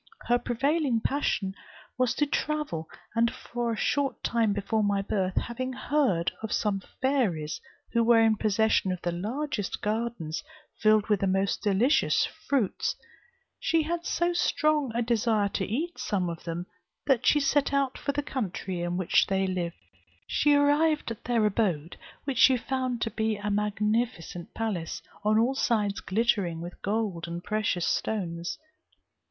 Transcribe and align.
Her 0.25 0.39
prevailing 0.39 0.99
passion 1.01 1.53
was 1.95 2.15
to 2.15 2.25
travel; 2.25 2.89
and 3.13 3.31
a 3.53 3.75
short 3.75 4.23
time 4.23 4.51
before 4.51 4.83
my 4.83 5.03
birth, 5.03 5.35
having 5.35 5.73
heard 5.73 6.31
of 6.41 6.51
some 6.51 6.81
fairies 7.03 7.61
who 7.93 8.03
were 8.03 8.19
in 8.19 8.35
possession 8.35 8.91
of 8.91 8.99
the 9.03 9.11
largest 9.11 9.79
gardens 9.79 10.43
filled 10.79 11.05
with 11.07 11.19
the 11.19 11.27
most 11.27 11.61
delicious 11.61 12.25
fruits, 12.25 12.95
she 13.59 13.83
had 13.83 14.03
so 14.03 14.33
strong 14.33 14.91
a 14.95 15.03
desire 15.03 15.49
to 15.49 15.67
eat 15.67 15.99
some 15.99 16.31
of 16.31 16.45
them, 16.45 16.65
that 17.05 17.27
she 17.27 17.39
set 17.39 17.71
out 17.71 17.95
for 17.95 18.11
the 18.11 18.23
country 18.23 18.81
in 18.81 18.97
which 18.97 19.27
they 19.27 19.45
lived. 19.45 19.77
She 20.25 20.55
arrived 20.55 21.11
at 21.11 21.25
their 21.25 21.45
abode 21.45 21.95
which 22.23 22.39
she 22.39 22.57
found 22.57 23.01
to 23.03 23.11
be 23.11 23.35
a 23.37 23.51
magnificent 23.51 24.55
palace, 24.55 25.03
on 25.23 25.37
all 25.37 25.53
sides 25.53 25.99
glittering 26.01 26.59
with 26.59 26.81
gold 26.81 27.27
and 27.27 27.43
precious 27.43 27.85
stones. 27.87 28.57